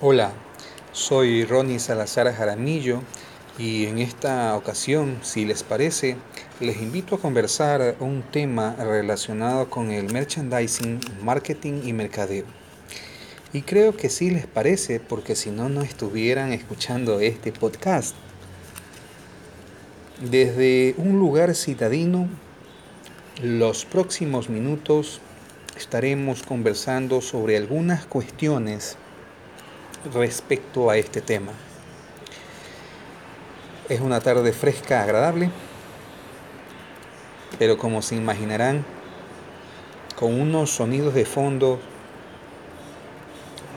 Hola, 0.00 0.30
soy 0.92 1.44
Ronnie 1.44 1.80
Salazar 1.80 2.32
Jaramillo 2.32 3.02
y 3.58 3.86
en 3.86 3.98
esta 3.98 4.54
ocasión, 4.54 5.18
si 5.22 5.44
les 5.44 5.64
parece, 5.64 6.16
les 6.60 6.80
invito 6.80 7.16
a 7.16 7.20
conversar 7.20 7.96
un 7.98 8.22
tema 8.22 8.76
relacionado 8.78 9.68
con 9.68 9.90
el 9.90 10.12
merchandising, 10.12 11.00
marketing 11.24 11.80
y 11.82 11.92
mercadeo. 11.94 12.44
Y 13.52 13.62
creo 13.62 13.96
que 13.96 14.08
sí 14.08 14.30
les 14.30 14.46
parece 14.46 15.00
porque 15.00 15.34
si 15.34 15.50
no, 15.50 15.68
no 15.68 15.82
estuvieran 15.82 16.52
escuchando 16.52 17.18
este 17.18 17.50
podcast. 17.50 18.14
Desde 20.20 20.94
un 20.96 21.18
lugar 21.18 21.56
citadino, 21.56 22.28
los 23.42 23.84
próximos 23.84 24.48
minutos 24.48 25.20
estaremos 25.76 26.44
conversando 26.44 27.20
sobre 27.20 27.56
algunas 27.56 28.06
cuestiones 28.06 28.96
respecto 30.12 30.90
a 30.90 30.96
este 30.96 31.20
tema. 31.20 31.52
Es 33.88 34.00
una 34.00 34.20
tarde 34.20 34.52
fresca, 34.52 35.02
agradable, 35.02 35.50
pero 37.58 37.78
como 37.78 38.02
se 38.02 38.16
imaginarán, 38.16 38.84
con 40.18 40.38
unos 40.38 40.70
sonidos 40.70 41.14
de 41.14 41.24
fondo 41.24 41.78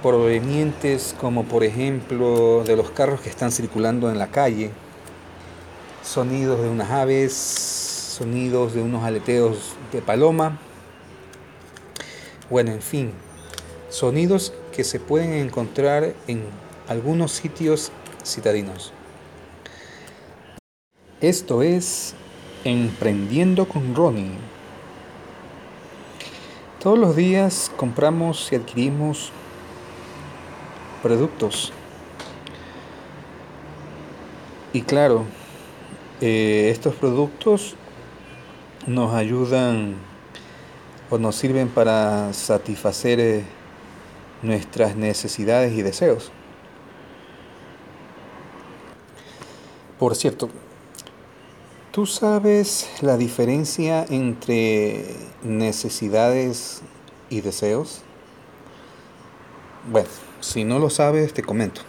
provenientes 0.01 1.15
como 1.19 1.43
por 1.43 1.63
ejemplo 1.63 2.63
de 2.63 2.75
los 2.75 2.89
carros 2.89 3.21
que 3.21 3.29
están 3.29 3.51
circulando 3.51 4.09
en 4.09 4.17
la 4.17 4.27
calle, 4.27 4.71
sonidos 6.03 6.61
de 6.61 6.69
unas 6.69 6.89
aves, 6.89 7.33
sonidos 7.33 8.73
de 8.73 8.81
unos 8.81 9.03
aleteos 9.03 9.75
de 9.91 10.01
paloma, 10.01 10.57
bueno, 12.49 12.71
en 12.71 12.81
fin, 12.81 13.13
sonidos 13.89 14.53
que 14.71 14.83
se 14.83 14.99
pueden 14.99 15.33
encontrar 15.33 16.13
en 16.27 16.43
algunos 16.87 17.31
sitios 17.31 17.91
citadinos. 18.23 18.93
Esto 21.19 21.61
es 21.61 22.15
Emprendiendo 22.63 23.67
con 23.67 23.95
Ronnie. 23.95 24.37
Todos 26.79 26.97
los 26.97 27.15
días 27.15 27.71
compramos 27.75 28.51
y 28.51 28.55
adquirimos 28.55 29.31
productos. 31.01 31.73
Y 34.73 34.83
claro, 34.83 35.25
eh, 36.21 36.69
estos 36.71 36.95
productos 36.95 37.75
nos 38.85 39.13
ayudan 39.15 39.95
o 41.09 41.17
nos 41.17 41.35
sirven 41.35 41.67
para 41.67 42.31
satisfacer 42.33 43.19
eh, 43.19 43.43
nuestras 44.41 44.95
necesidades 44.95 45.73
y 45.73 45.81
deseos. 45.81 46.31
Por 49.99 50.15
cierto, 50.15 50.49
¿tú 51.91 52.05
sabes 52.05 52.89
la 53.01 53.17
diferencia 53.17 54.05
entre 54.09 55.05
necesidades 55.43 56.81
y 57.29 57.41
deseos? 57.41 58.01
Bueno, 59.91 60.09
si 60.39 60.63
no 60.63 60.79
lo 60.79 60.89
sabes, 60.89 61.33
te 61.33 61.43
comento. 61.43 61.81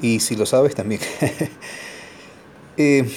Y 0.00 0.20
si 0.20 0.36
lo 0.36 0.44
sabes 0.44 0.74
también. 0.74 1.00
eh, 2.76 3.10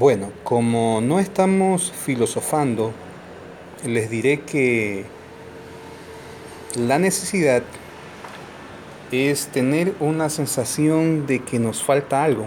Bueno, 0.00 0.32
como 0.44 1.02
no 1.02 1.18
estamos 1.18 1.92
filosofando, 1.92 2.94
les 3.84 4.08
diré 4.08 4.40
que 4.40 5.04
la 6.74 6.98
necesidad 6.98 7.62
es 9.12 9.48
tener 9.48 9.94
una 10.00 10.30
sensación 10.30 11.26
de 11.26 11.40
que 11.40 11.58
nos 11.58 11.82
falta 11.82 12.24
algo. 12.24 12.46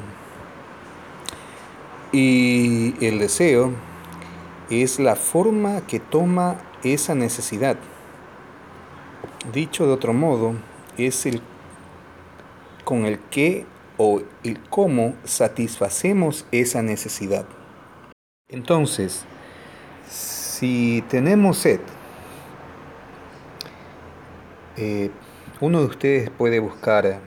Y 2.11 2.95
el 3.05 3.19
deseo 3.19 3.69
es 4.71 4.99
la 4.99 5.15
forma 5.15 5.85
que 5.85 5.99
toma 5.99 6.59
esa 6.83 7.13
necesidad. 7.13 7.77
Dicho 9.53 9.85
de 9.85 9.93
otro 9.93 10.11
modo, 10.11 10.55
es 10.97 11.27
el 11.27 11.39
con 12.83 13.05
el 13.05 13.19
que 13.19 13.67
o 14.05 14.21
el 14.43 14.59
cómo 14.69 15.15
satisfacemos 15.23 16.45
esa 16.51 16.81
necesidad. 16.81 17.45
Entonces, 18.49 19.23
si 20.09 21.01
tenemos 21.07 21.59
sed, 21.59 21.79
eh, 24.75 25.09
uno 25.61 25.79
de 25.79 25.85
ustedes 25.85 26.29
puede 26.31 26.59
buscar 26.59 27.21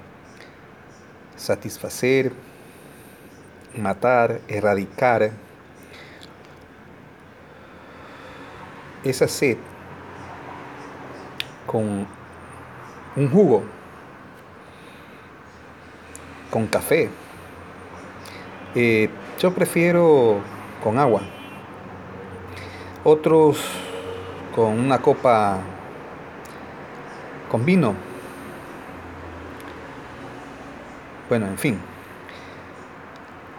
satisfacer, 1.35 2.31
matar, 3.75 4.43
erradicar 4.47 5.31
esa 9.03 9.29
sed 9.29 9.57
con 11.67 12.07
un 13.17 13.31
jugo 13.31 13.65
con 16.51 16.67
café. 16.67 17.11
Eh, 18.75 19.09
yo 19.39 19.53
prefiero 19.53 20.41
con 20.83 20.99
agua. 20.99 21.23
Otros 23.05 23.59
con 24.55 24.79
una 24.79 24.99
copa 24.99 25.59
con 27.51 27.65
vino. 27.65 27.95
Bueno, 31.29 31.47
en 31.47 31.59
fin. 31.59 31.81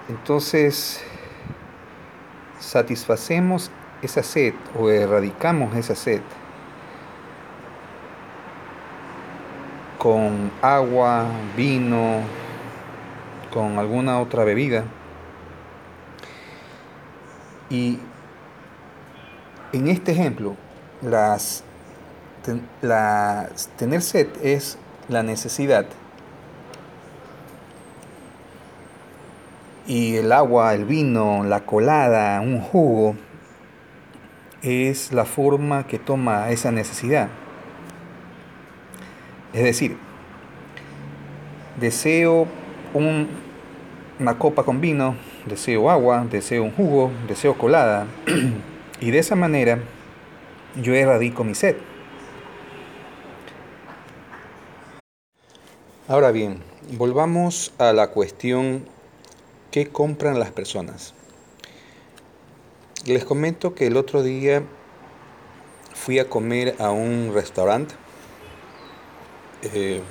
Entonces, 0.10 1.04
satisfacemos 2.60 3.72
esa 4.02 4.24
sed 4.24 4.54
o 4.80 4.90
erradicamos 4.90 5.76
esa 5.76 5.96
sed 5.96 6.22
con 9.98 10.52
agua, 10.62 11.26
vino, 11.56 12.22
con 13.52 13.80
alguna 13.80 14.20
otra 14.20 14.44
bebida. 14.44 14.84
Y 17.70 18.00
en 19.74 19.88
este 19.88 20.14
ejemplo, 20.14 20.56
las, 21.02 21.64
tener 23.78 24.02
sed 24.02 24.28
es 24.42 24.78
la 25.10 25.24
necesidad. 25.24 25.86
Y 29.86 30.18
el 30.18 30.32
agua, 30.32 30.74
el 30.74 30.86
vino, 30.86 31.44
la 31.44 31.62
colada, 31.62 32.42
un 32.42 32.60
jugo, 32.62 33.16
es 34.62 35.14
la 35.14 35.26
forma 35.26 35.88
que 35.88 36.00
toma 36.00 36.50
esa 36.50 36.72
necesidad. 36.72 37.30
Es 39.54 39.64
decir, 39.64 39.98
deseo 41.80 42.48
una 42.94 44.38
copa 44.38 44.64
con 44.64 44.82
vino, 44.82 45.16
deseo 45.46 45.90
agua, 45.90 46.26
deseo 46.30 46.64
un 46.64 46.72
jugo, 46.72 47.12
deseo 47.28 47.58
colada. 47.58 48.08
y 49.00 49.12
de 49.12 49.20
esa 49.20 49.36
manera 49.36 49.80
yo 50.82 50.94
erradico 50.94 51.44
mi 51.44 51.56
sed. 51.56 51.76
Ahora 56.08 56.32
bien, 56.32 56.60
volvamos 56.98 57.74
a 57.78 57.92
la 57.92 58.12
cuestión 58.12 58.86
¿qué 59.72 59.90
compran 59.90 60.40
las 60.40 60.52
personas? 60.52 61.14
Les 63.06 63.26
comento 63.26 63.76
que 63.76 63.88
el 63.88 63.98
otro 63.98 64.24
día 64.24 64.64
fui 65.94 66.20
a 66.20 66.30
comer 66.30 66.76
a 66.80 66.92
un 66.92 67.32
restaurante. 67.34 67.96
Eh, 69.64 70.02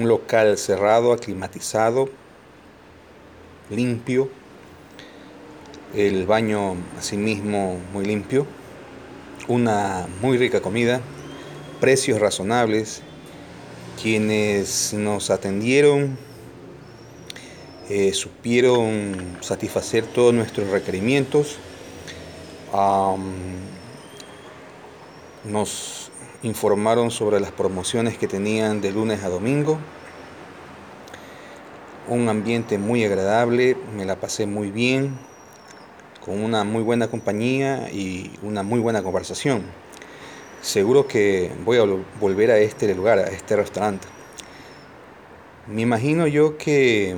un 0.00 0.08
local 0.08 0.56
cerrado, 0.56 1.12
aclimatizado, 1.12 2.08
limpio, 3.68 4.30
el 5.94 6.26
baño 6.26 6.76
asimismo 6.98 7.78
muy 7.92 8.06
limpio, 8.06 8.46
una 9.46 10.06
muy 10.22 10.38
rica 10.38 10.62
comida, 10.62 11.02
precios 11.80 12.18
razonables, 12.18 13.02
quienes 14.00 14.94
nos 14.94 15.28
atendieron 15.28 16.16
eh, 17.90 18.14
supieron 18.14 19.36
satisfacer 19.40 20.06
todos 20.06 20.32
nuestros 20.32 20.70
requerimientos, 20.70 21.58
nos 25.44 26.09
informaron 26.42 27.10
sobre 27.10 27.38
las 27.40 27.52
promociones 27.52 28.16
que 28.16 28.26
tenían 28.26 28.80
de 28.80 28.92
lunes 28.92 29.22
a 29.22 29.28
domingo. 29.28 29.78
Un 32.08 32.28
ambiente 32.28 32.78
muy 32.78 33.04
agradable, 33.04 33.76
me 33.96 34.04
la 34.04 34.16
pasé 34.16 34.46
muy 34.46 34.70
bien, 34.70 35.18
con 36.24 36.42
una 36.42 36.64
muy 36.64 36.82
buena 36.82 37.08
compañía 37.08 37.90
y 37.90 38.30
una 38.42 38.62
muy 38.62 38.80
buena 38.80 39.02
conversación. 39.02 39.62
Seguro 40.62 41.06
que 41.06 41.50
voy 41.64 41.78
a 41.78 41.84
volver 42.20 42.50
a 42.50 42.58
este 42.58 42.94
lugar, 42.94 43.18
a 43.18 43.28
este 43.28 43.56
restaurante. 43.56 44.08
Me 45.66 45.82
imagino 45.82 46.26
yo 46.26 46.56
que 46.58 47.16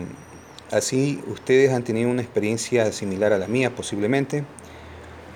así 0.70 1.22
ustedes 1.26 1.72
han 1.72 1.84
tenido 1.84 2.10
una 2.10 2.22
experiencia 2.22 2.92
similar 2.92 3.32
a 3.32 3.38
la 3.38 3.46
mía 3.46 3.74
posiblemente 3.74 4.44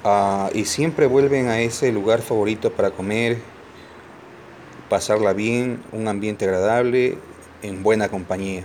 uh, 0.04 0.48
y 0.54 0.64
siempre 0.66 1.06
vuelven 1.06 1.48
a 1.48 1.60
ese 1.60 1.90
lugar 1.92 2.20
favorito 2.20 2.72
para 2.72 2.90
comer, 2.90 3.38
pasarla 4.88 5.32
bien, 5.32 5.82
un 5.92 6.08
ambiente 6.08 6.44
agradable, 6.44 7.18
en 7.62 7.82
buena 7.82 8.08
compañía. 8.08 8.64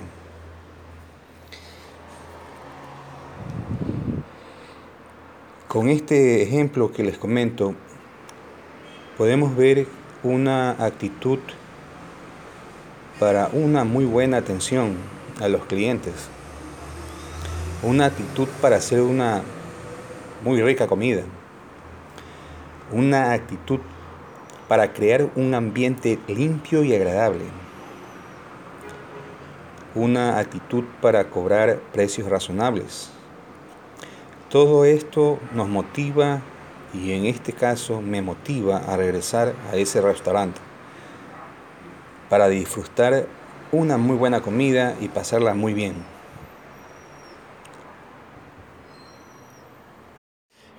Con 5.67 5.89
este 5.89 6.43
ejemplo 6.43 6.91
que 6.91 7.03
les 7.03 7.17
comento, 7.17 7.75
podemos 9.17 9.55
ver 9.55 9.87
una 10.21 10.71
actitud 10.71 11.39
para 13.19 13.49
una 13.53 13.83
muy 13.83 14.03
buena 14.05 14.37
atención 14.37 14.97
a 15.39 15.47
los 15.47 15.65
clientes. 15.65 16.13
Una 17.83 18.07
actitud 18.07 18.47
para 18.61 18.75
hacer 18.75 19.01
una 19.01 19.43
muy 20.43 20.61
rica 20.61 20.87
comida. 20.87 21.23
Una 22.91 23.31
actitud 23.31 23.79
para 24.71 24.93
crear 24.93 25.29
un 25.35 25.53
ambiente 25.53 26.17
limpio 26.29 26.85
y 26.85 26.95
agradable. 26.95 27.43
Una 29.95 30.39
actitud 30.39 30.85
para 31.01 31.29
cobrar 31.29 31.81
precios 31.91 32.29
razonables 32.29 33.11
todo 34.51 34.83
esto 34.83 35.39
nos 35.53 35.69
motiva 35.69 36.41
y 36.93 37.13
en 37.13 37.25
este 37.25 37.53
caso 37.53 38.01
me 38.01 38.21
motiva 38.21 38.79
a 38.79 38.97
regresar 38.97 39.55
a 39.71 39.77
ese 39.77 40.01
restaurante 40.01 40.59
para 42.29 42.49
disfrutar 42.49 43.27
una 43.71 43.95
muy 43.95 44.17
buena 44.17 44.41
comida 44.41 44.97
y 44.99 45.07
pasarla 45.07 45.53
muy 45.53 45.73
bien. 45.73 45.95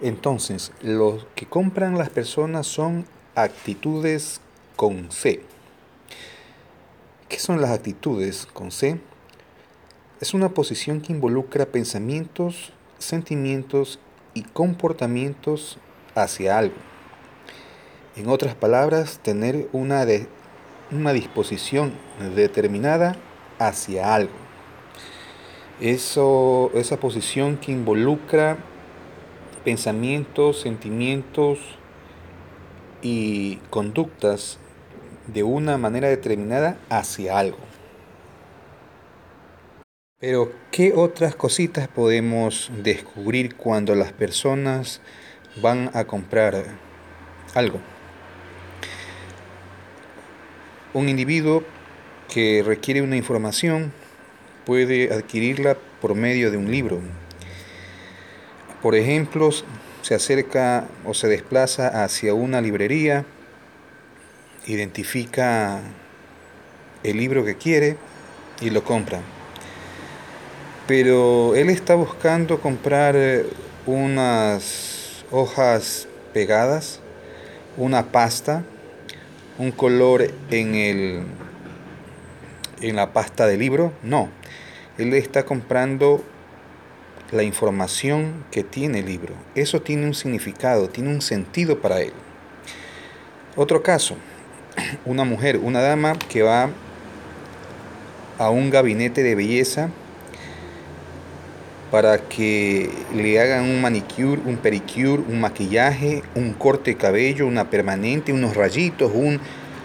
Entonces, 0.03 0.73
lo 0.83 1.21
que 1.35 1.47
compran 1.47 1.97
las 1.97 2.11
personas 2.11 2.67
son 2.67 3.06
actitudes 3.34 4.40
con 4.76 5.11
C. 5.11 5.43
¿Qué 7.29 7.38
son 7.38 7.61
las 7.61 7.70
actitudes 7.70 8.46
con 8.52 8.70
C? 8.70 9.00
Es 10.20 10.34
una 10.34 10.50
posición 10.50 11.00
que 11.00 11.12
involucra 11.12 11.67
pensamientos 11.67 12.73
sentimientos 13.02 13.99
y 14.34 14.43
comportamientos 14.43 15.79
hacia 16.14 16.58
algo. 16.58 16.76
En 18.17 18.29
otras 18.29 18.55
palabras, 18.55 19.19
tener 19.23 19.69
una, 19.73 20.06
de, 20.06 20.29
una 20.90 21.12
disposición 21.12 21.93
determinada 22.34 23.17
hacia 23.58 24.14
algo. 24.14 24.32
Eso, 25.81 26.70
esa 26.75 26.99
posición 26.99 27.56
que 27.56 27.73
involucra 27.73 28.58
pensamientos, 29.64 30.61
sentimientos 30.61 31.58
y 33.03 33.57
conductas 33.69 34.59
de 35.27 35.43
una 35.43 35.77
manera 35.77 36.09
determinada 36.09 36.79
hacia 36.89 37.39
algo. 37.39 37.59
Pero, 40.19 40.53
¿qué 40.71 40.93
otras 40.95 41.35
cositas 41.35 41.89
podemos 41.89 42.71
descubrir 42.83 43.57
cuando 43.57 43.97
las 43.97 44.13
personas 44.13 45.01
van 45.61 45.91
a 45.95 46.05
comprar 46.05 46.65
algo? 47.55 47.81
Un 50.95 51.09
individuo 51.09 51.65
que 52.33 52.63
requiere 52.65 53.03
una 53.03 53.17
información 53.17 53.93
puede 54.65 55.13
adquirirla 55.13 55.77
por 56.01 56.15
medio 56.15 56.53
de 56.53 56.57
un 56.57 56.71
libro. 56.71 57.01
Por 58.81 58.95
ejemplo, 58.95 59.51
se 60.03 60.15
acerca 60.15 60.85
o 61.05 61.15
se 61.15 61.29
desplaza 61.29 62.05
hacia 62.05 62.35
una 62.35 62.61
librería, 62.61 63.25
identifica 64.67 65.81
el 67.03 67.17
libro 67.17 67.45
que 67.45 67.57
quiere 67.57 67.97
y 68.61 68.71
lo 68.71 68.85
compra 68.85 69.21
pero 70.87 71.55
él 71.55 71.71
está 71.71 71.95
buscando 71.95 72.61
comprar 72.61 73.15
eh, 73.17 73.47
unas 73.87 75.25
hojas 75.31 76.09
pegadas, 76.33 77.01
una 77.77 78.13
pasta, 78.13 78.65
un 79.59 79.71
color 79.71 80.31
en 80.51 80.75
el 80.75 81.23
en 82.81 82.97
la 82.97 83.13
pasta 83.13 83.47
de 83.47 83.57
libro, 83.57 83.93
no. 84.03 84.29
Él 84.99 85.15
está 85.15 85.45
comprando 85.45 86.25
la 87.32 87.43
información 87.43 88.44
que 88.50 88.62
tiene 88.62 89.00
el 89.00 89.06
libro. 89.06 89.34
Eso 89.55 89.81
tiene 89.81 90.06
un 90.06 90.14
significado, 90.14 90.88
tiene 90.88 91.11
un 91.11 91.23
sentido 91.23 91.81
para 91.81 92.00
él. 92.00 92.12
Otro 93.56 93.82
caso, 93.82 94.17
una 95.06 95.25
mujer, 95.25 95.58
una 95.58 95.81
dama 95.81 96.19
que 96.29 96.43
va 96.43 96.69
a 98.38 98.50
un 98.50 98.70
gabinete 98.70 99.23
de 99.23 99.34
belleza 99.34 99.90
para 101.90 102.19
que 102.19 102.90
le 103.14 103.38
hagan 103.38 103.64
un 103.64 103.82
manicure, 103.82 104.40
un 104.46 104.56
pedicure, 104.56 105.23
un 105.29 105.40
maquillaje, 105.40 106.23
un 106.34 106.52
corte 106.55 106.93
de 106.93 106.96
cabello, 106.96 107.46
una 107.46 107.69
permanente, 107.69 108.32
unos 108.32 108.56
rayitos, 108.56 109.12
un, 109.14 109.38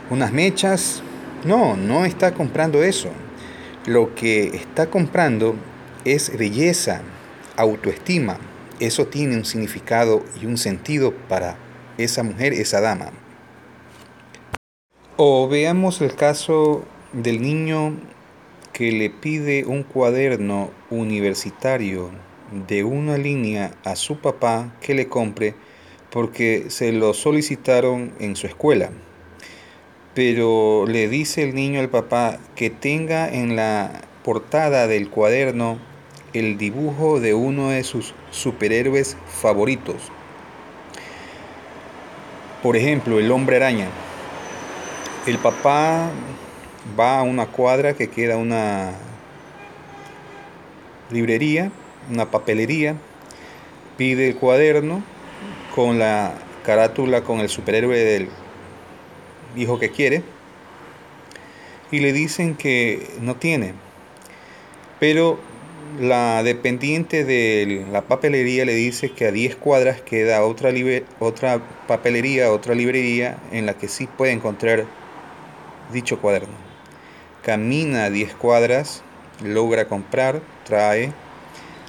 unas 0.09 0.31
mechas. 0.31 1.01
No, 1.43 1.75
no 1.75 2.05
está 2.05 2.33
comprando 2.33 2.81
eso. 2.83 3.09
Lo 3.85 4.15
que 4.15 4.47
está 4.55 4.87
comprando 4.87 5.55
es 6.05 6.35
belleza, 6.37 7.01
autoestima. 7.57 8.39
Eso 8.79 9.07
tiene 9.07 9.35
un 9.35 9.45
significado 9.45 10.23
y 10.41 10.45
un 10.45 10.57
sentido 10.57 11.13
para 11.27 11.57
esa 11.97 12.23
mujer, 12.23 12.53
esa 12.53 12.79
dama. 12.79 13.11
O 15.17 15.47
veamos 15.47 15.99
el 16.01 16.15
caso 16.15 16.85
del 17.11 17.41
niño 17.41 17.97
que 18.71 18.91
le 18.91 19.09
pide 19.09 19.65
un 19.65 19.81
cuaderno 19.81 20.69
universitario 20.91 22.11
de 22.67 22.83
una 22.83 23.17
línea 23.17 23.71
a 23.83 23.95
su 23.95 24.19
papá 24.19 24.75
que 24.79 24.93
le 24.93 25.07
compre 25.07 25.55
porque 26.11 26.65
se 26.69 26.91
lo 26.91 27.13
solicitaron 27.13 28.13
en 28.19 28.35
su 28.35 28.47
escuela. 28.47 28.91
Pero 30.13 30.85
le 30.87 31.07
dice 31.09 31.43
el 31.43 31.55
niño 31.55 31.79
al 31.79 31.89
papá 31.89 32.39
que 32.55 32.69
tenga 32.69 33.27
en 33.27 33.55
la 33.55 34.01
portada 34.23 34.87
del 34.87 35.09
cuaderno 35.09 35.79
el 36.33 36.57
dibujo 36.57 37.19
de 37.19 37.33
uno 37.33 37.69
de 37.69 37.83
sus 37.83 38.13
superhéroes 38.31 39.17
favoritos. 39.27 40.11
Por 42.61 42.75
ejemplo, 42.75 43.19
el 43.19 43.31
hombre 43.31 43.57
araña. 43.57 43.87
El 45.25 45.37
papá 45.37 46.09
va 46.99 47.19
a 47.19 47.23
una 47.23 47.47
cuadra 47.47 47.93
que 47.93 48.09
queda 48.09 48.37
una 48.37 48.93
librería, 51.11 51.71
una 52.11 52.29
papelería, 52.31 52.95
pide 53.97 54.29
el 54.29 54.35
cuaderno 54.35 55.03
con 55.75 55.99
la 55.99 56.33
carátula 56.65 57.23
con 57.23 57.39
el 57.39 57.49
superhéroe 57.49 57.97
del 57.97 58.29
hijo 59.55 59.79
que 59.79 59.89
quiere 59.89 60.23
y 61.91 61.99
le 61.99 62.13
dicen 62.13 62.55
que 62.55 63.07
no 63.21 63.35
tiene. 63.35 63.73
Pero 64.99 65.39
la 65.99 66.43
dependiente 66.43 67.23
de 67.23 67.85
la 67.91 68.03
papelería 68.03 68.65
le 68.65 68.73
dice 68.73 69.11
que 69.11 69.27
a 69.27 69.31
10 69.31 69.55
cuadras 69.55 70.01
queda 70.01 70.43
otra, 70.43 70.71
otra 71.19 71.61
papelería, 71.87 72.51
otra 72.51 72.75
librería 72.75 73.37
en 73.51 73.65
la 73.65 73.73
que 73.73 73.87
sí 73.87 74.07
puede 74.07 74.31
encontrar 74.31 74.85
dicho 75.91 76.19
cuaderno 76.19 76.67
camina 77.47 78.09
10 78.09 78.33
cuadras, 78.33 79.03
logra 79.41 79.87
comprar, 79.87 80.41
trae 80.65 81.13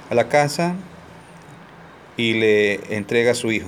a 0.09 0.15
la 0.15 0.29
casa 0.29 0.73
y 2.15 2.35
le 2.35 2.95
entrega 2.95 3.31
a 3.31 3.35
su 3.35 3.51
hijo. 3.51 3.67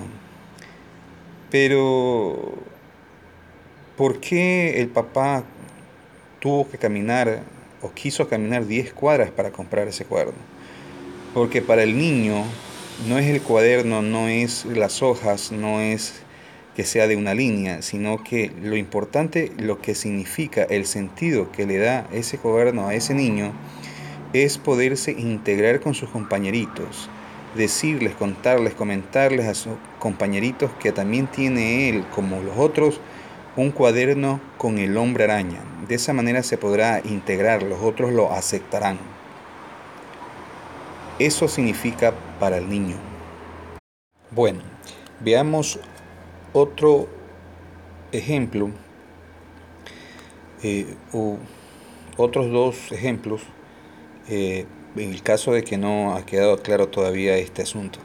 Pero, 1.50 2.54
¿por 3.98 4.22
qué 4.22 4.80
el 4.80 4.88
papá 4.88 5.44
tuvo 6.40 6.70
que 6.70 6.78
caminar 6.78 7.44
o 7.82 7.92
quiso 7.92 8.28
caminar 8.28 8.66
10 8.66 8.94
cuadras 8.94 9.32
para 9.32 9.52
comprar 9.52 9.88
ese 9.88 10.06
cuaderno? 10.06 10.40
Porque 11.34 11.62
para 11.62 11.84
el 11.84 11.98
niño 11.98 12.44
no 13.08 13.18
es 13.18 13.28
el 13.28 13.42
cuaderno, 13.42 14.02
no 14.02 14.28
es 14.28 14.66
las 14.66 15.02
hojas, 15.02 15.52
no 15.52 15.80
es 15.80 16.22
que 16.76 16.84
sea 16.86 17.08
de 17.08 17.16
una 17.16 17.34
línea, 17.34 17.82
sino 17.82 18.24
que 18.24 18.52
lo 18.62 18.76
importante, 18.78 19.52
lo 19.58 19.82
que 19.82 19.96
significa, 19.96 20.64
el 20.64 20.86
sentido 20.86 21.52
que 21.52 21.66
le 21.66 21.78
da 21.78 22.08
ese 22.12 22.38
gobierno 22.38 22.88
a 22.88 22.94
ese 22.94 23.14
niño, 23.14 23.52
es 24.34 24.58
poderse 24.58 25.12
integrar 25.12 25.82
con 25.82 25.94
sus 25.94 26.10
compañeritos, 26.10 27.10
decirles, 27.56 28.16
contarles, 28.16 28.74
comentarles 28.74 29.48
a 29.48 29.54
sus 29.54 29.74
compañeritos 30.00 30.72
que 30.82 30.92
también 30.92 31.28
tiene 31.28 31.90
él, 31.90 32.06
como 32.16 32.42
los 32.42 32.58
otros, 32.58 33.02
un 33.56 33.72
cuaderno 33.72 34.40
con 34.58 34.78
el 34.78 34.98
hombre 34.98 35.26
araña. 35.26 35.62
De 35.88 35.96
esa 35.96 36.14
manera 36.14 36.44
se 36.44 36.58
podrá 36.58 37.02
integrar, 37.04 37.64
los 37.64 37.82
otros 37.82 38.14
lo 38.14 38.32
aceptarán. 38.32 38.98
Eso 41.20 41.48
significa 41.48 42.14
para 42.40 42.58
el 42.58 42.70
niño. 42.70 42.96
Bueno, 44.32 44.62
veamos 45.20 45.80
otro 46.54 47.08
ejemplo, 48.12 48.70
eh, 50.64 50.96
o 51.12 51.38
otros 52.18 52.52
dos 52.52 52.92
ejemplos, 52.92 53.42
eh, 54.30 54.66
en 54.96 55.12
el 55.12 55.22
caso 55.24 55.52
de 55.52 55.64
que 55.64 55.78
no 55.78 56.16
ha 56.16 56.26
quedado 56.26 56.58
claro 56.58 56.88
todavía 56.88 57.38
este 57.38 57.62
asunto. 57.62 58.00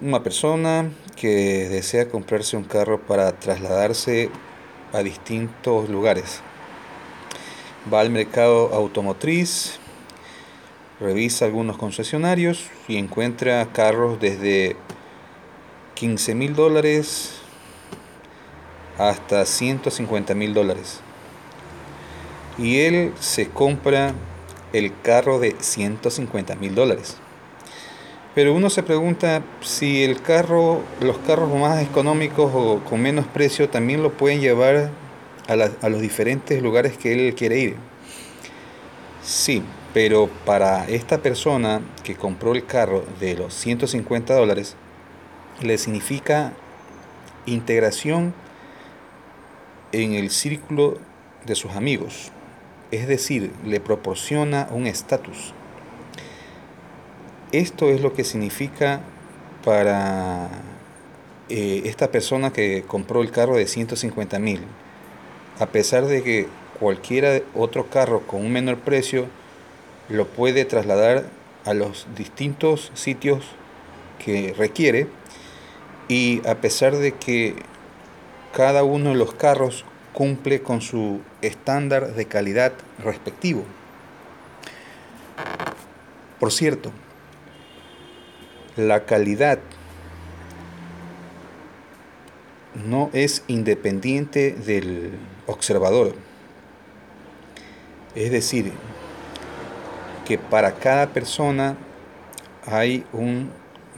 Una 0.00 0.22
persona 0.22 0.92
que 1.16 1.68
desea 1.68 2.08
comprarse 2.08 2.56
un 2.56 2.62
carro 2.62 3.00
para 3.00 3.32
trasladarse 3.32 4.30
a 4.92 5.00
distintos 5.00 5.88
lugares. 5.88 6.40
Va 7.92 7.98
al 7.98 8.10
mercado 8.10 8.72
automotriz, 8.72 9.80
revisa 11.00 11.46
algunos 11.46 11.78
concesionarios 11.78 12.70
y 12.86 12.96
encuentra 12.96 13.72
carros 13.72 14.20
desde 14.20 14.76
15 15.96 16.36
mil 16.36 16.54
dólares 16.54 17.32
hasta 18.98 19.44
150 19.44 20.32
mil 20.36 20.54
dólares. 20.54 21.00
Y 22.56 22.82
él 22.82 23.14
se 23.18 23.48
compra 23.48 24.14
el 24.72 24.92
carro 25.02 25.40
de 25.40 25.56
150 25.58 26.54
mil 26.54 26.76
dólares. 26.76 27.16
Pero 28.38 28.54
uno 28.54 28.70
se 28.70 28.84
pregunta 28.84 29.42
si 29.62 30.06
los 30.06 30.20
carros 30.20 31.58
más 31.58 31.82
económicos 31.82 32.52
o 32.54 32.78
con 32.84 33.02
menos 33.02 33.26
precio 33.26 33.68
también 33.68 34.00
lo 34.00 34.12
pueden 34.12 34.40
llevar 34.40 34.92
a, 35.48 35.52
a 35.52 35.88
los 35.88 36.00
diferentes 36.00 36.62
lugares 36.62 36.96
que 36.96 37.12
él 37.14 37.34
quiere 37.34 37.58
ir. 37.58 37.76
Sí, 39.24 39.64
pero 39.92 40.28
para 40.46 40.88
esta 40.88 41.18
persona 41.18 41.80
que 42.04 42.14
compró 42.14 42.52
el 42.52 42.64
carro 42.64 43.04
de 43.18 43.34
los 43.34 43.54
150 43.54 44.32
dólares, 44.36 44.76
le 45.60 45.76
significa 45.76 46.52
integración 47.44 48.32
en 49.90 50.14
el 50.14 50.30
círculo 50.30 50.98
de 51.44 51.56
sus 51.56 51.72
amigos. 51.72 52.30
Es 52.92 53.08
decir, 53.08 53.50
le 53.64 53.80
proporciona 53.80 54.68
un 54.70 54.86
estatus. 54.86 55.54
Esto 57.52 57.88
es 57.88 58.02
lo 58.02 58.12
que 58.12 58.24
significa 58.24 59.00
para 59.64 60.50
eh, 61.48 61.82
esta 61.86 62.10
persona 62.10 62.52
que 62.52 62.84
compró 62.86 63.22
el 63.22 63.30
carro 63.30 63.56
de 63.56 63.66
150 63.66 64.38
mil. 64.38 64.60
A 65.58 65.66
pesar 65.66 66.04
de 66.04 66.22
que 66.22 66.46
cualquiera 66.78 67.40
otro 67.54 67.88
carro 67.88 68.26
con 68.26 68.44
un 68.44 68.52
menor 68.52 68.76
precio 68.76 69.26
lo 70.10 70.26
puede 70.26 70.66
trasladar 70.66 71.24
a 71.64 71.72
los 71.72 72.06
distintos 72.14 72.92
sitios 72.92 73.44
que 74.22 74.54
requiere 74.56 75.06
y 76.06 76.46
a 76.46 76.56
pesar 76.56 76.96
de 76.96 77.12
que 77.12 77.54
cada 78.52 78.84
uno 78.84 79.10
de 79.10 79.16
los 79.16 79.32
carros 79.32 79.86
cumple 80.12 80.60
con 80.60 80.82
su 80.82 81.20
estándar 81.40 82.14
de 82.14 82.26
calidad 82.26 82.72
respectivo. 82.98 83.64
Por 86.38 86.52
cierto, 86.52 86.92
la 88.78 89.04
calidad 89.04 89.58
no 92.86 93.10
es 93.12 93.42
independiente 93.48 94.52
del 94.52 95.18
observador. 95.46 96.14
Es 98.14 98.30
decir, 98.30 98.72
que 100.24 100.38
para 100.38 100.76
cada 100.76 101.08
persona 101.08 101.76
hay 102.66 103.04
un 103.12 103.50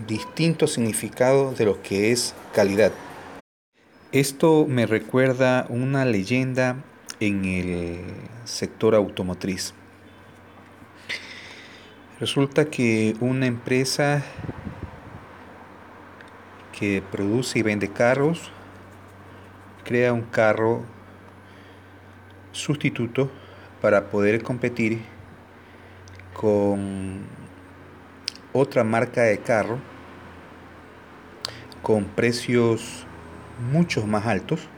distinto 0.08 0.66
significado 0.66 1.52
de 1.52 1.66
lo 1.66 1.82
que 1.82 2.10
es 2.10 2.34
calidad. 2.54 2.92
Esto 4.12 4.64
me 4.66 4.86
recuerda 4.86 5.66
una 5.68 6.06
leyenda 6.06 6.76
en 7.20 7.44
el 7.44 8.00
sector 8.44 8.94
automotriz. 8.94 9.74
Resulta 12.18 12.66
que 12.66 13.14
una 13.20 13.46
empresa 13.46 14.22
que 16.80 17.02
produce 17.12 17.60
y 17.60 17.62
vende 17.62 17.88
carros 17.88 18.50
crea 19.84 20.12
un 20.12 20.22
carro 20.22 20.82
sustituto 22.52 23.30
para 23.80 24.10
poder 24.10 24.42
competir 24.42 25.00
con 26.34 27.20
otra 28.52 28.82
marca 28.82 29.22
de 29.22 29.38
carro 29.38 29.78
con 31.82 32.04
precios 32.04 33.04
mucho 33.72 34.06
más 34.06 34.26
altos 34.26 34.68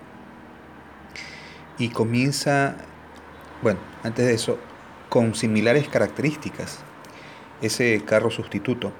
y 1.79 1.89
comienza, 1.89 2.77
bueno, 3.63 3.81
antes 4.03 4.27
de 4.27 4.35
eso, 4.35 4.59
con 5.09 5.35
similares 5.35 5.89
características, 5.89 6.79
ese 7.61 8.03
carro 8.05 8.31
sustituto, 8.31 8.93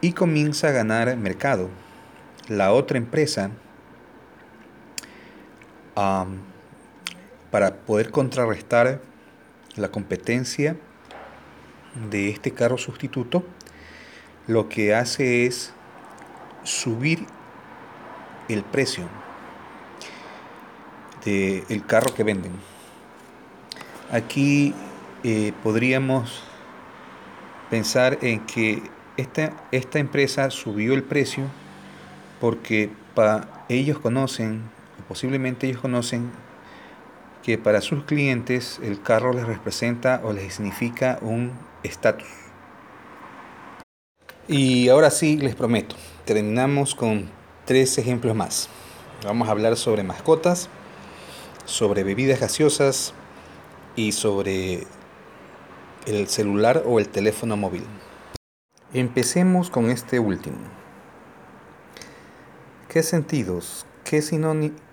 y 0.00 0.12
comienza 0.12 0.68
a 0.68 0.72
ganar 0.72 1.16
mercado. 1.16 1.70
La 2.48 2.72
otra 2.72 2.98
empresa, 2.98 3.50
para 5.94 7.74
poder 7.86 8.10
contrarrestar 8.10 9.00
la 9.76 9.90
competencia 9.90 10.76
de 12.10 12.30
este 12.30 12.52
carro 12.52 12.78
sustituto, 12.78 13.44
lo 14.46 14.68
que 14.68 14.94
hace 14.94 15.46
es 15.46 15.72
subir 16.64 17.26
el 18.48 18.62
precio 18.64 19.08
del 21.24 21.86
carro 21.86 22.12
que 22.14 22.24
venden. 22.24 22.52
Aquí 24.10 24.74
eh, 25.22 25.52
podríamos 25.62 26.42
pensar 27.70 28.18
en 28.22 28.40
que 28.40 28.82
esta, 29.16 29.52
esta 29.70 29.98
empresa 29.98 30.50
subió 30.50 30.94
el 30.94 31.04
precio 31.04 31.44
porque 32.42 32.90
para 33.14 33.64
ellos 33.68 34.00
conocen, 34.00 34.62
o 34.98 35.06
posiblemente 35.06 35.68
ellos 35.68 35.80
conocen, 35.80 36.32
que 37.44 37.56
para 37.56 37.80
sus 37.80 38.02
clientes 38.02 38.80
el 38.82 39.00
carro 39.00 39.32
les 39.32 39.46
representa 39.46 40.20
o 40.24 40.32
les 40.32 40.54
significa 40.54 41.20
un 41.22 41.52
estatus. 41.84 42.26
Y 44.48 44.88
ahora 44.88 45.12
sí, 45.12 45.36
les 45.36 45.54
prometo, 45.54 45.94
terminamos 46.24 46.96
con 46.96 47.30
tres 47.64 47.96
ejemplos 47.98 48.34
más. 48.34 48.68
Vamos 49.22 49.46
a 49.46 49.52
hablar 49.52 49.76
sobre 49.76 50.02
mascotas, 50.02 50.68
sobre 51.64 52.02
bebidas 52.02 52.40
gaseosas 52.40 53.14
y 53.94 54.10
sobre 54.10 54.88
el 56.06 56.26
celular 56.26 56.82
o 56.86 56.98
el 56.98 57.08
teléfono 57.08 57.56
móvil. 57.56 57.84
Empecemos 58.92 59.70
con 59.70 59.90
este 59.90 60.18
último. 60.18 60.81
¿Qué 62.92 63.02
sentidos? 63.02 63.86
¿Qué, 64.04 64.20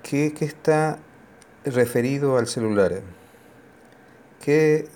qué, 0.03 0.33
qué 0.33 0.45
está 0.45 0.99
referido 1.65 2.37
al 2.37 2.47
celular? 2.47 3.01
¿Qué, 4.41 4.87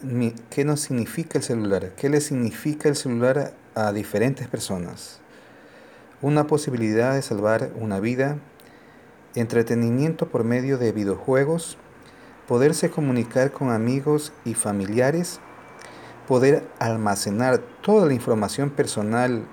¿Qué 0.50 0.64
nos 0.64 0.80
significa 0.80 1.38
el 1.38 1.44
celular? 1.44 1.92
¿Qué 1.98 2.08
le 2.08 2.22
significa 2.22 2.88
el 2.88 2.96
celular 2.96 3.52
a 3.76 3.92
diferentes 3.92 4.48
personas? 4.48 5.20
una 6.22 6.48
posibilidad 6.48 7.14
de 7.14 7.22
salvar 7.22 7.72
una 7.76 8.00
vida, 8.00 8.38
entretenimiento 9.36 10.30
por 10.30 10.46
medio 10.46 10.78
de 10.78 10.94
videojuegos, 10.94 11.78
poderse 12.48 12.90
comunicar 12.90 13.52
con 13.52 13.70
amigos 13.70 14.32
y 14.46 14.54
familiares, 14.54 15.42
poder 16.26 16.64
almacenar 16.80 17.58
toda 17.82 18.06
la 18.06 18.14
información 18.14 18.70
personal 18.70 19.46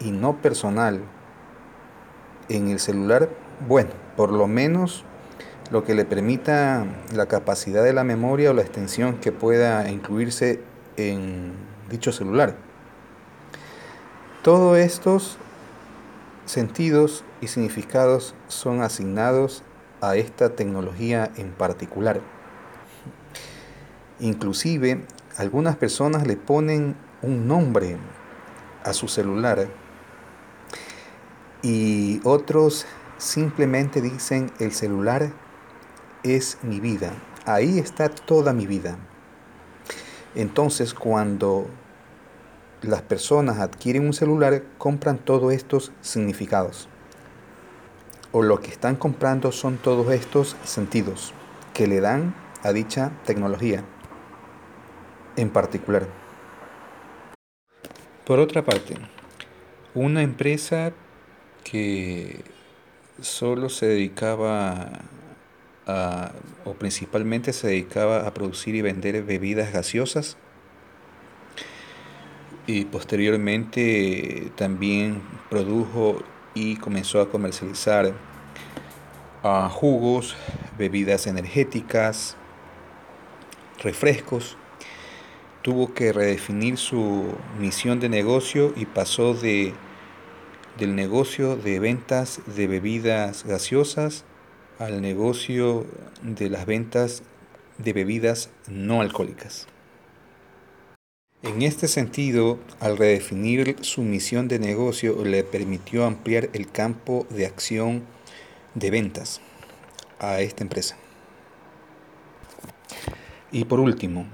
y 0.00 0.10
no 0.10 0.42
personal 0.42 1.04
en 2.50 2.68
el 2.68 2.80
celular, 2.80 3.30
bueno, 3.66 3.90
por 4.16 4.32
lo 4.32 4.46
menos 4.46 5.04
lo 5.70 5.84
que 5.84 5.94
le 5.94 6.04
permita 6.04 6.84
la 7.14 7.26
capacidad 7.26 7.82
de 7.84 7.92
la 7.92 8.04
memoria 8.04 8.50
o 8.50 8.54
la 8.54 8.62
extensión 8.62 9.18
que 9.18 9.32
pueda 9.32 9.88
incluirse 9.88 10.60
en 10.96 11.52
dicho 11.88 12.12
celular. 12.12 12.56
Todos 14.42 14.78
estos 14.78 15.38
sentidos 16.44 17.24
y 17.40 17.46
significados 17.46 18.34
son 18.48 18.82
asignados 18.82 19.62
a 20.00 20.16
esta 20.16 20.50
tecnología 20.56 21.30
en 21.36 21.52
particular. 21.52 22.20
Inclusive 24.18 25.04
algunas 25.36 25.76
personas 25.76 26.26
le 26.26 26.36
ponen 26.36 26.96
un 27.22 27.46
nombre 27.46 27.96
a 28.82 28.92
su 28.92 29.08
celular 29.08 29.68
y 31.62 32.20
otros 32.24 32.86
simplemente 33.18 34.00
dicen 34.00 34.50
el 34.58 34.72
celular 34.72 35.32
es 36.22 36.58
mi 36.62 36.80
vida. 36.80 37.12
Ahí 37.46 37.78
está 37.78 38.08
toda 38.08 38.52
mi 38.52 38.66
vida. 38.66 38.96
Entonces 40.34 40.94
cuando 40.94 41.66
las 42.82 43.02
personas 43.02 43.58
adquieren 43.58 44.06
un 44.06 44.12
celular, 44.12 44.62
compran 44.78 45.18
todos 45.18 45.52
estos 45.52 45.92
significados. 46.00 46.88
O 48.32 48.42
lo 48.42 48.60
que 48.60 48.70
están 48.70 48.96
comprando 48.96 49.52
son 49.52 49.76
todos 49.76 50.10
estos 50.12 50.56
sentidos 50.64 51.34
que 51.74 51.86
le 51.86 52.00
dan 52.00 52.34
a 52.62 52.72
dicha 52.72 53.10
tecnología 53.24 53.84
en 55.36 55.50
particular. 55.50 56.06
Por 58.24 58.38
otra 58.38 58.64
parte, 58.64 58.94
una 59.94 60.22
empresa 60.22 60.92
que 61.64 62.42
solo 63.20 63.68
se 63.68 63.86
dedicaba 63.86 64.90
a, 65.86 66.32
o 66.64 66.74
principalmente 66.74 67.52
se 67.52 67.68
dedicaba 67.68 68.26
a 68.26 68.34
producir 68.34 68.74
y 68.74 68.82
vender 68.82 69.22
bebidas 69.22 69.72
gaseosas, 69.72 70.36
y 72.66 72.84
posteriormente 72.84 74.52
también 74.56 75.22
produjo 75.48 76.22
y 76.54 76.76
comenzó 76.76 77.20
a 77.20 77.28
comercializar 77.28 78.12
ah, 79.42 79.68
jugos, 79.72 80.36
bebidas 80.78 81.26
energéticas, 81.26 82.36
refrescos. 83.82 84.56
Tuvo 85.62 85.92
que 85.92 86.12
redefinir 86.12 86.78
su 86.78 87.34
misión 87.58 88.00
de 88.00 88.08
negocio 88.08 88.72
y 88.76 88.86
pasó 88.86 89.34
de, 89.34 89.74
del 90.80 90.96
negocio 90.96 91.56
de 91.56 91.78
ventas 91.78 92.40
de 92.56 92.66
bebidas 92.66 93.44
gaseosas 93.44 94.24
al 94.78 95.02
negocio 95.02 95.86
de 96.22 96.48
las 96.48 96.64
ventas 96.64 97.22
de 97.76 97.92
bebidas 97.92 98.48
no 98.66 99.02
alcohólicas. 99.02 99.66
En 101.42 101.60
este 101.60 101.86
sentido, 101.86 102.58
al 102.80 102.96
redefinir 102.96 103.76
su 103.82 104.00
misión 104.00 104.48
de 104.48 104.58
negocio, 104.58 105.22
le 105.22 105.44
permitió 105.44 106.06
ampliar 106.06 106.48
el 106.54 106.70
campo 106.70 107.26
de 107.28 107.44
acción 107.44 108.02
de 108.74 108.90
ventas 108.90 109.42
a 110.18 110.40
esta 110.40 110.64
empresa. 110.64 110.96
Y 113.52 113.66
por 113.66 113.80
último, 113.80 114.26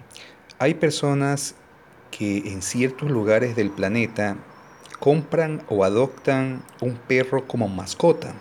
hay 0.60 0.74
personas 0.74 1.56
que 2.12 2.38
en 2.52 2.62
ciertos 2.62 3.10
lugares 3.10 3.56
del 3.56 3.70
planeta 3.70 4.36
compran 5.00 5.62
o 5.68 5.84
adoptan 5.84 6.62
un 6.80 6.96
perro 6.96 7.46
como 7.46 7.68
mascota. 7.68 8.34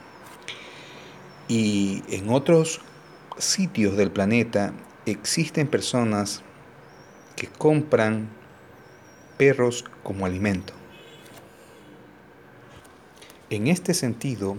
Y 1.48 2.04
en 2.10 2.30
otros 2.30 2.82
sitios 3.38 3.98
del 3.98 4.12
planeta 4.12 4.74
existen 5.06 5.68
personas 5.68 6.42
que 7.36 7.48
compran 7.48 8.30
perros 9.38 9.86
como 10.04 10.26
alimento. 10.26 10.74
En 13.50 13.68
este 13.68 13.94
sentido, 13.94 14.58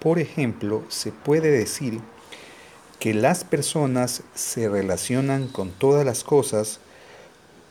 por 0.00 0.18
ejemplo, 0.18 0.82
se 0.88 1.12
puede 1.12 1.50
decir 1.50 2.00
que 2.98 3.14
las 3.14 3.44
personas 3.44 4.22
se 4.34 4.68
relacionan 4.68 5.48
con 5.48 5.70
todas 5.70 6.04
las 6.04 6.24
cosas 6.24 6.80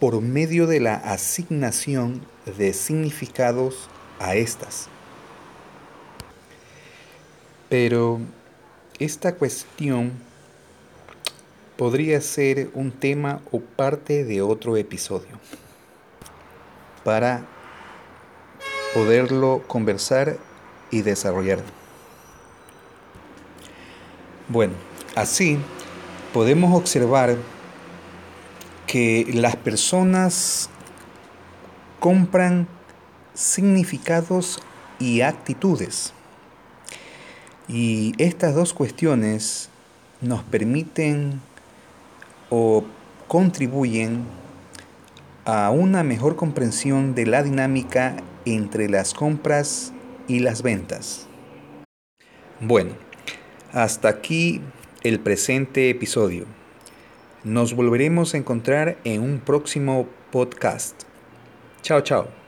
por 0.01 0.19
medio 0.19 0.65
de 0.65 0.79
la 0.79 0.95
asignación 0.95 2.25
de 2.57 2.73
significados 2.73 3.87
a 4.17 4.33
estas. 4.33 4.87
Pero 7.69 8.19
esta 8.97 9.35
cuestión 9.35 10.13
podría 11.77 12.19
ser 12.19 12.71
un 12.73 12.91
tema 12.91 13.41
o 13.51 13.59
parte 13.59 14.23
de 14.23 14.41
otro 14.41 14.75
episodio 14.75 15.39
para 17.03 17.45
poderlo 18.95 19.61
conversar 19.67 20.35
y 20.89 21.03
desarrollar. 21.03 21.59
Bueno, 24.49 24.73
así 25.15 25.59
podemos 26.33 26.73
observar 26.75 27.35
que 28.91 29.25
las 29.33 29.55
personas 29.55 30.69
compran 32.01 32.67
significados 33.33 34.59
y 34.99 35.21
actitudes. 35.21 36.11
Y 37.69 38.11
estas 38.17 38.53
dos 38.53 38.73
cuestiones 38.73 39.69
nos 40.19 40.43
permiten 40.43 41.39
o 42.49 42.83
contribuyen 43.29 44.25
a 45.45 45.69
una 45.69 46.03
mejor 46.03 46.35
comprensión 46.35 47.15
de 47.15 47.27
la 47.27 47.43
dinámica 47.43 48.17
entre 48.43 48.89
las 48.89 49.13
compras 49.13 49.93
y 50.27 50.39
las 50.39 50.63
ventas. 50.63 51.27
Bueno, 52.59 52.91
hasta 53.71 54.09
aquí 54.09 54.59
el 55.01 55.21
presente 55.21 55.89
episodio. 55.89 56.60
Nos 57.43 57.73
volveremos 57.73 58.33
a 58.33 58.37
encontrar 58.37 58.97
en 59.03 59.21
un 59.21 59.39
próximo 59.39 60.07
podcast. 60.31 61.03
Chao, 61.81 62.01
chao. 62.01 62.40